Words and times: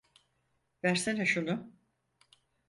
Versene 0.83 1.25
şunu. 1.25 1.71